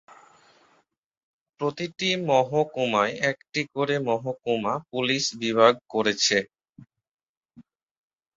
[1.59, 6.37] প্রতিটি মহকুমায় একটি করে মহকুমা পুলিশ বিভাগ করেছে।